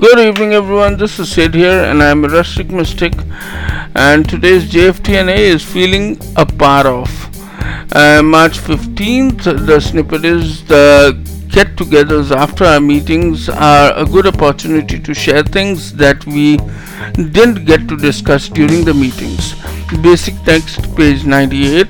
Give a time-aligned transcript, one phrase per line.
[0.00, 0.96] Good evening, everyone.
[0.96, 3.14] This is Sid here, and I'm a rustic mystic.
[3.96, 7.08] And today's JFTNA is feeling a part of.
[7.92, 14.28] Uh, March 15th, the snippet is the get togethers after our meetings are a good
[14.28, 16.58] opportunity to share things that we
[17.32, 19.56] didn't get to discuss during the meetings.
[20.00, 21.88] Basic text, page 98.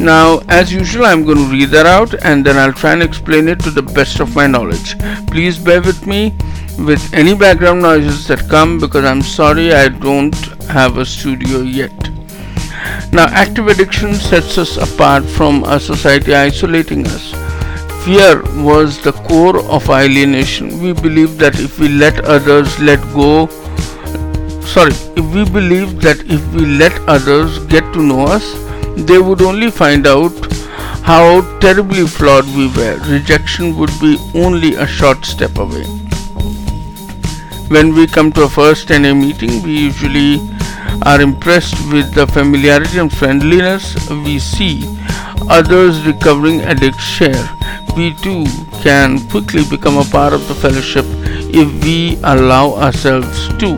[0.00, 3.46] Now, as usual, I'm going to read that out and then I'll try and explain
[3.48, 4.98] it to the best of my knowledge.
[5.28, 6.36] Please bear with me
[6.78, 11.92] with any background noises that come because I'm sorry I don't have a studio yet.
[13.12, 17.32] Now, active addiction sets us apart from our society, isolating us.
[18.04, 20.80] Fear was the core of alienation.
[20.80, 23.48] We believe that if we let others let go,
[24.60, 28.54] sorry, if we believe that if we let others get to know us,
[28.96, 30.32] they would only find out
[31.02, 32.98] how terribly flawed we were.
[33.08, 36.05] Rejection would be only a short step away.
[37.68, 40.38] When we come to a first NA meeting, we usually
[41.02, 44.84] are impressed with the familiarity and friendliness we see
[45.48, 47.48] others recovering addicts share.
[47.96, 48.44] We too
[48.82, 51.04] can quickly become a part of the fellowship
[51.62, 53.76] if we allow ourselves to.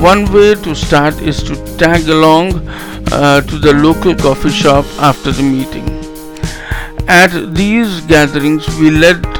[0.00, 2.68] One way to start is to tag along
[3.12, 5.86] uh, to the local coffee shop after the meeting.
[7.06, 9.39] At these gatherings, we let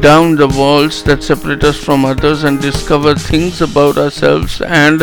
[0.00, 5.02] down the walls that separate us from others and discover things about ourselves and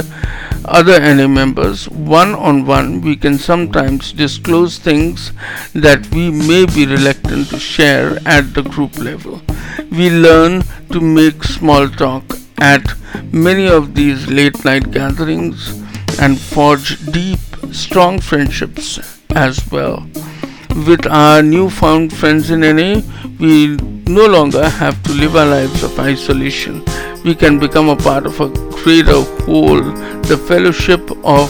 [0.65, 1.89] other NA members.
[1.89, 5.31] One on one, we can sometimes disclose things
[5.73, 9.41] that we may be reluctant to share at the group level.
[9.91, 12.23] We learn to make small talk
[12.59, 12.93] at
[13.31, 15.81] many of these late night gatherings
[16.19, 17.39] and forge deep,
[17.71, 18.99] strong friendships
[19.31, 20.07] as well.
[20.75, 23.01] With our newfound friends in NA,
[23.39, 26.83] we no longer have to live our lives of isolation.
[27.23, 28.49] We can become a part of a
[28.83, 29.81] greater whole,
[30.23, 31.49] the fellowship of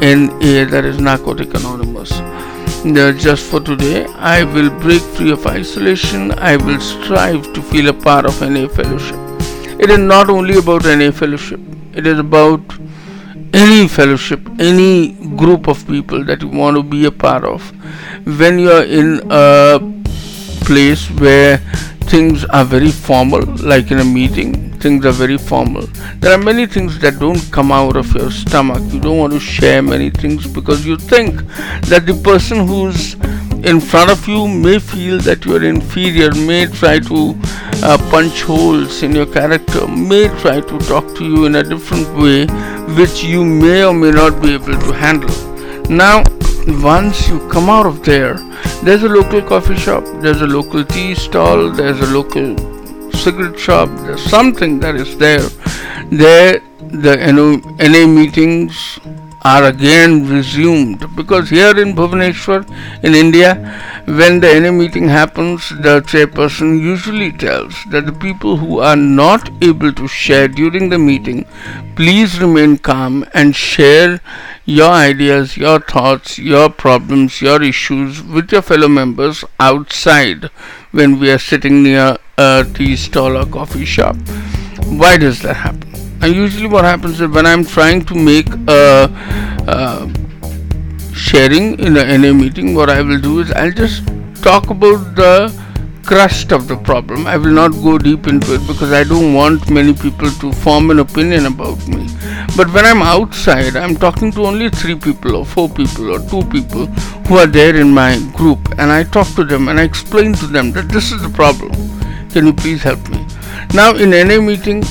[0.00, 2.12] NA, that is Narcotic Anonymous.
[2.84, 6.30] Now, just for today, I will break free of isolation.
[6.38, 9.18] I will strive to feel a part of NA fellowship.
[9.80, 11.58] It is not only about NA fellowship,
[11.92, 12.62] it is about
[13.52, 17.62] any fellowship, any group of people that you want to be a part of.
[18.26, 19.80] When you are in a
[20.64, 21.58] place where
[22.10, 25.86] things are very formal, like in a meeting, things are very formal.
[26.16, 28.82] There are many things that don't come out of your stomach.
[28.92, 31.46] You don't want to share many things because you think
[31.86, 33.14] that the person who's
[33.64, 37.34] in front of you may feel that you are inferior, may try to
[37.82, 42.08] uh, punch holes in your character, may try to talk to you in a different
[42.16, 42.46] way,
[42.96, 45.34] which you may or may not be able to handle.
[45.88, 46.22] Now,
[46.82, 48.34] once you come out of there,
[48.82, 52.56] there's a local coffee shop, there's a local tea stall, there's a local
[53.12, 55.48] cigarette shop, there's something that is there.
[56.10, 57.16] There, the
[57.80, 58.98] NA meetings
[59.42, 62.68] are again resumed because here in Bhubaneswar,
[63.02, 63.54] in India,
[64.06, 69.50] when the NA meeting happens, the chairperson usually tells that the people who are not
[69.62, 71.46] able to share during the meeting,
[71.96, 74.20] please remain calm and share
[74.64, 80.44] your ideas, your thoughts, your problems, your issues with your fellow members outside
[80.92, 84.16] when we are sitting near a tea stall or coffee shop.
[84.86, 85.89] Why does that happen?
[86.22, 89.08] And usually what happens is when I'm trying to make a,
[89.66, 94.06] a sharing in a, in a meeting what I will do is I'll just
[94.42, 95.52] talk about the
[96.04, 97.26] crust of the problem.
[97.26, 100.90] I will not go deep into it because I don't want many people to form
[100.90, 102.08] an opinion about me.
[102.56, 106.42] But when I'm outside I'm talking to only three people or four people or two
[106.50, 106.86] people
[107.28, 110.46] who are there in my group and I talk to them and I explain to
[110.46, 111.72] them that this is the problem.
[112.30, 113.26] Can you please help me?
[113.72, 114.82] Now in any meeting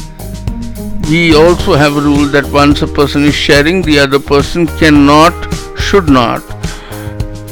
[1.09, 5.33] we also have a rule that once a person is sharing, the other person cannot,
[5.77, 6.43] should not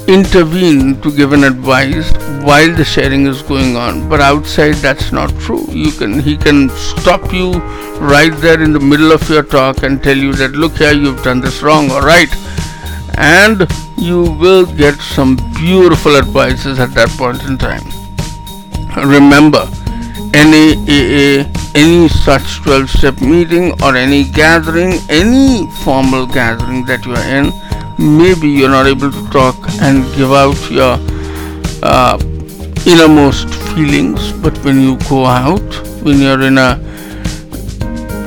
[0.07, 2.11] intervene to give an advice
[2.43, 4.07] while the sharing is going on.
[4.07, 5.65] But outside, that's not true.
[5.69, 7.53] You can he can stop you
[7.99, 11.23] right there in the middle of your talk and tell you that look here, you've
[11.23, 11.89] done this wrong.
[11.91, 12.29] All right,
[13.17, 13.67] and
[13.97, 17.83] you will get some beautiful advices at that point in time.
[18.95, 19.65] Remember,
[20.31, 27.27] NAAA any such 12 step meeting or any gathering, any formal gathering that you are
[27.37, 27.53] in,
[28.17, 30.97] maybe you're not able to talk and give out your
[31.83, 32.17] uh,
[32.87, 35.69] innermost feelings, but when you go out,
[36.01, 36.81] when you're in a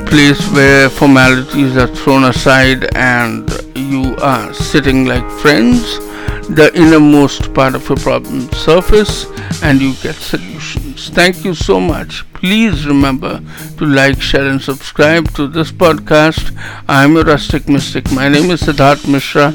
[0.07, 5.99] place where formalities are thrown aside and you are sitting like friends,
[6.55, 9.25] the innermost part of your problem surface
[9.61, 11.09] and you get solutions.
[11.09, 12.23] Thank you so much.
[12.41, 13.39] Please remember
[13.77, 16.51] to like, share, and subscribe to this podcast.
[16.89, 18.11] I am a rustic mystic.
[18.11, 19.53] My name is Siddharth Mishra.